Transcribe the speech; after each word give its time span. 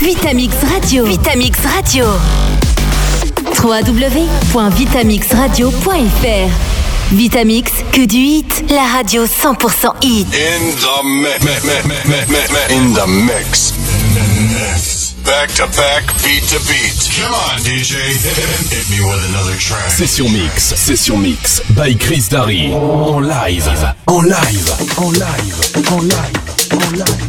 Vitamix 0.00 0.54
Radio. 0.64 1.04
Vitamix 1.04 1.58
Radio. 1.76 2.06
www.vitamixradio.fr 3.54 6.50
Vitamix, 7.12 7.70
que 7.92 8.06
du 8.06 8.16
hit, 8.16 8.64
la 8.70 8.86
radio 8.86 9.26
100% 9.26 9.92
hit. 10.02 10.26
In 10.32 10.72
the 10.80 11.02
mix. 11.04 11.44
In 12.70 12.94
the 12.94 13.06
mix. 13.06 13.74
Back 15.24 15.52
to 15.54 15.66
back, 15.76 16.04
beat 16.22 16.48
to 16.48 16.58
beat. 16.66 17.10
Come 17.20 17.34
on, 17.34 17.58
DJ. 17.62 17.98
Hit 18.70 18.88
me 18.90 19.00
with 19.04 19.22
another 19.28 19.54
track. 19.58 19.90
Session 19.90 20.32
Mix, 20.32 20.72
Session 20.74 21.20
Mix, 21.20 21.60
by 21.76 21.94
Chris 21.94 22.28
Darry. 22.30 22.72
En 22.72 23.20
live, 23.20 23.68
en 24.06 24.24
live, 24.24 24.70
en 24.96 25.12
live, 25.12 25.12
en 25.12 25.12
live, 25.12 25.60
en 26.70 26.92
live. 26.96 27.28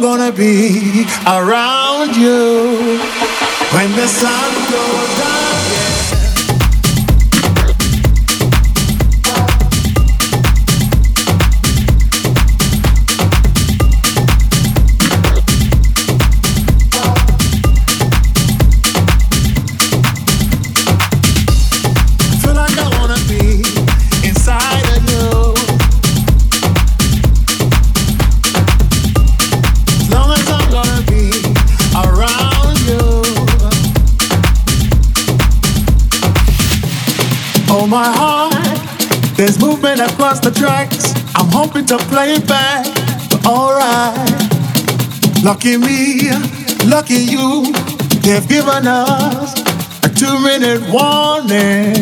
Gonna 0.00 0.30
be 0.30 1.06
around 1.26 2.14
you. 2.14 3.00
When 3.72 3.90
the 3.96 4.06
sun 4.06 4.54
goes 4.70 5.17
there's 39.38 39.60
movement 39.60 40.00
across 40.00 40.40
the 40.40 40.50
tracks. 40.50 41.14
I'm 41.36 41.48
hoping 41.50 41.86
to 41.86 41.96
play 42.10 42.34
it 42.34 42.46
back, 42.48 42.84
but 43.30 43.46
alright. 43.46 44.18
Lucky 45.44 45.76
me, 45.76 46.28
lucky 46.84 47.22
you, 47.22 47.72
they've 48.20 48.46
given 48.48 48.88
us 48.88 49.54
a 50.04 50.08
two 50.08 50.38
minute 50.40 50.82
warning. 50.90 51.94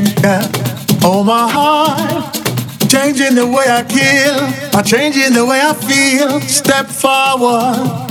Oh 1.05 1.23
my 1.23 1.47
heart, 1.47 2.35
changing 2.89 3.35
the 3.35 3.47
way 3.47 3.67
I 3.69 3.85
kill, 3.85 4.73
by 4.73 4.81
changing 4.83 5.35
the 5.35 5.45
way 5.45 5.61
I 5.63 5.75
feel. 5.75 6.41
Step 6.41 6.87
forward. 6.87 8.11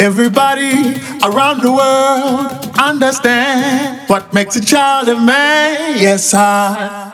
Everybody 0.00 0.94
around 1.24 1.60
the 1.62 1.72
world 1.72 2.70
understand 2.78 4.08
what 4.08 4.32
makes 4.32 4.54
a 4.54 4.64
child 4.64 5.08
a 5.08 5.18
man. 5.18 5.98
Yes, 5.98 6.32
I 6.34 7.13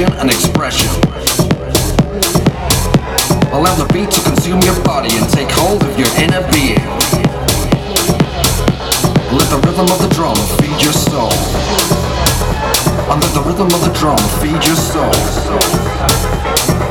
communication, 0.00 0.20
and 0.20 0.30
expression. 0.30 0.90
Allow 3.52 3.74
the 3.76 3.88
beat 3.92 4.10
to 4.10 4.20
consume 4.22 4.60
your 4.62 4.78
body 4.84 5.10
and 5.16 5.28
take 5.28 5.50
hold 5.50 5.82
of 5.82 5.98
your 5.98 6.08
inner 6.16 6.40
being. 6.52 6.80
Let 9.32 9.48
the 9.50 9.60
rhythm 9.64 9.88
of 9.90 10.00
the 10.00 10.08
drum 10.14 10.36
feed 10.58 10.78
your 10.80 10.92
soul. 10.92 11.32
And 13.10 13.20
let 13.20 13.32
the 13.34 13.42
rhythm 13.44 13.68
of 13.68 13.80
the 13.84 13.92
drum 13.92 14.20
feed 14.40 14.62
your 14.64 14.76
soul. 14.76 15.12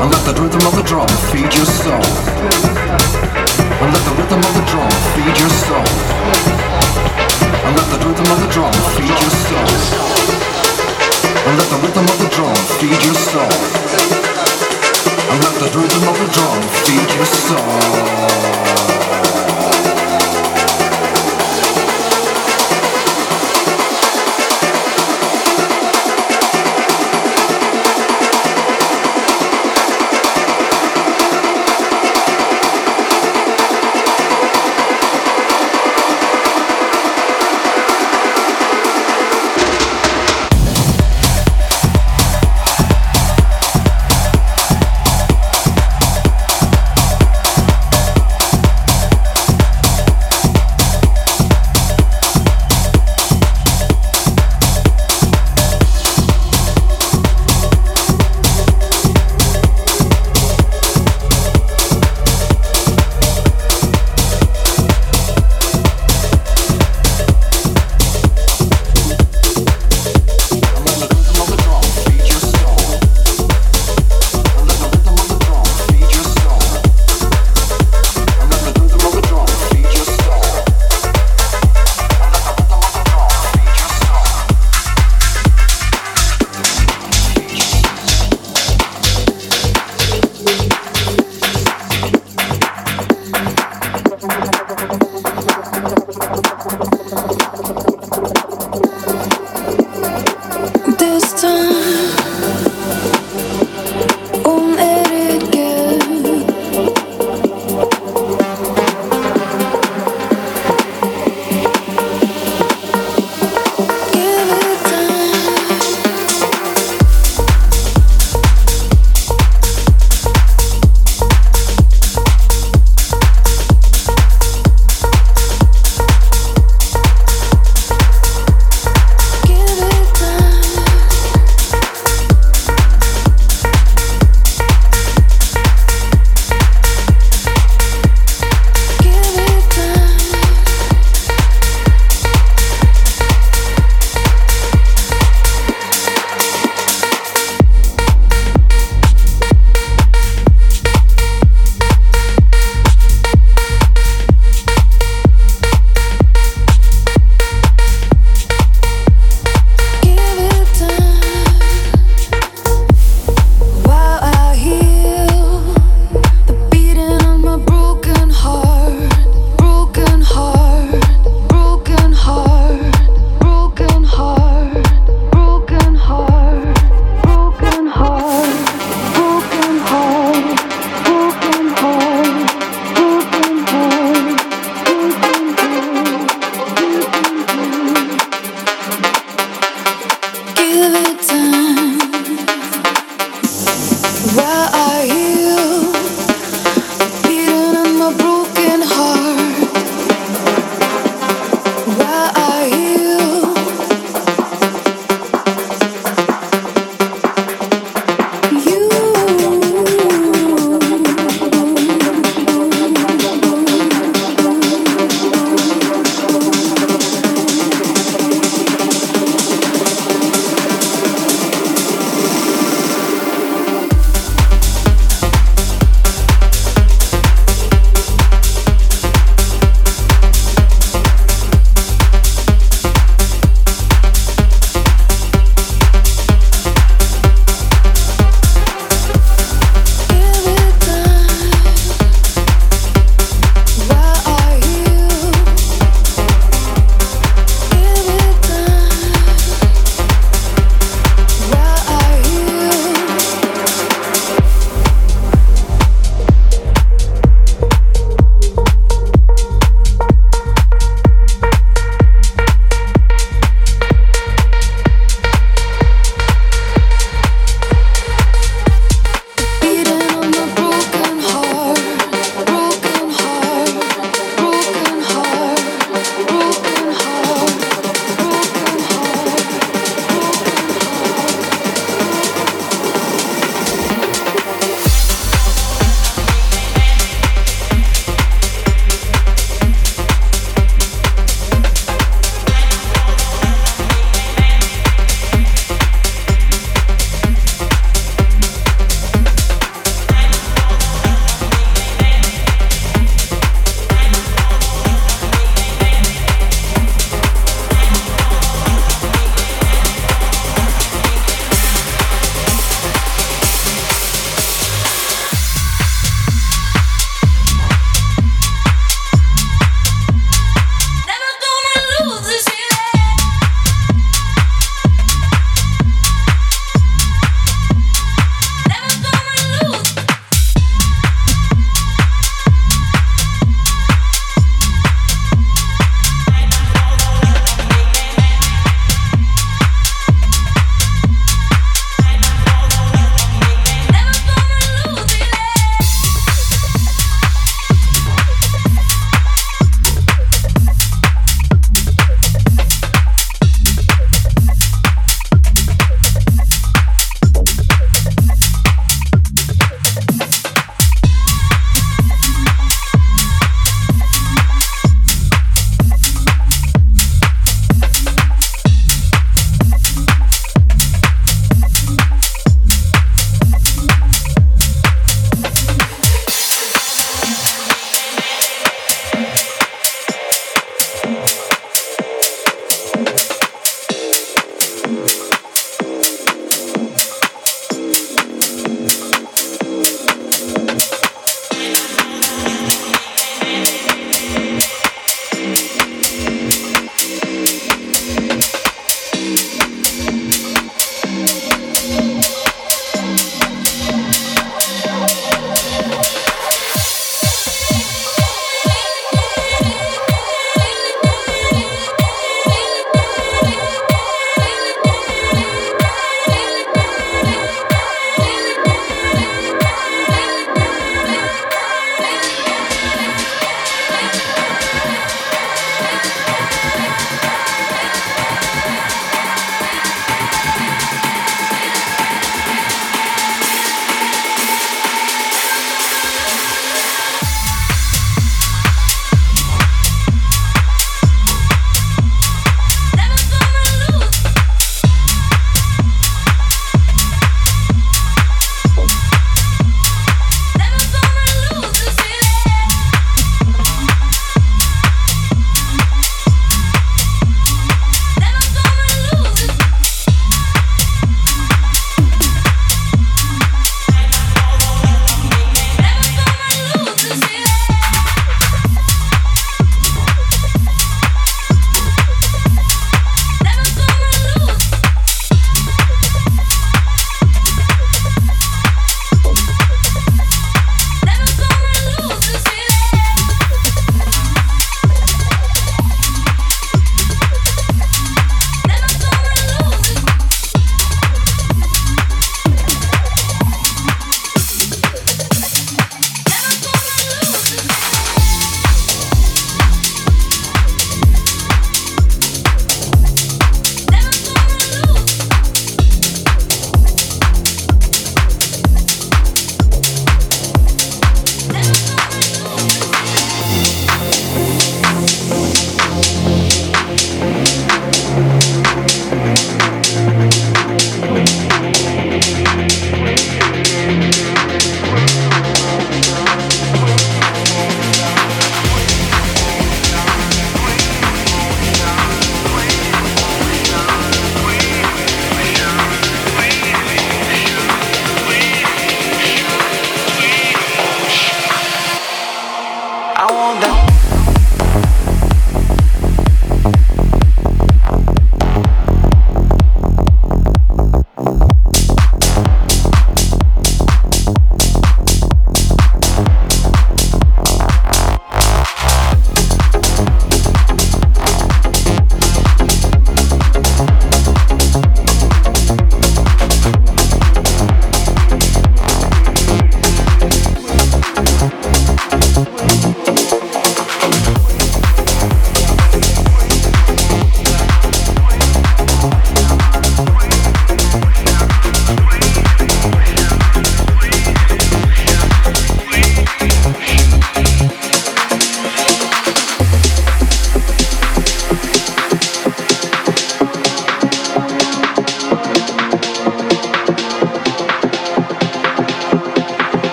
And 0.00 0.10
let 0.10 0.24
the 0.26 0.34
rhythm 0.40 0.66
of 0.66 0.74
the 0.76 0.84
drum 0.84 1.08
feed 1.30 1.50
your 1.54 1.66
soul. 1.66 2.04
And 3.80 3.88
let 3.94 4.04
the 4.04 4.14
rhythm 4.18 4.40
of 4.40 4.52
the 4.52 4.64
drum 4.68 4.92
feed 5.14 5.36
your 5.38 5.52
soul. 5.64 5.88
And 7.64 7.72
let 7.76 7.88
the 7.88 8.00
rhythm 8.04 8.28
of 8.32 8.38
the 8.42 8.50
drum 8.52 8.72
feed 8.96 9.16
your 9.16 9.32
soul. 9.46 10.27
And 11.48 11.56
let 11.56 11.70
the 11.70 11.76
rhythm 11.76 12.04
of 12.04 12.18
the 12.18 12.28
drum 12.28 12.54
feed 12.76 13.02
your 13.06 13.14
soul. 13.14 13.40
And 15.30 15.42
let 15.42 15.54
the 15.58 15.78
rhythm 15.78 16.06
of 16.06 16.18
the 16.18 16.28
drum 16.30 16.60
feed 16.84 17.08
your 17.16 17.24
soul. 17.24 19.07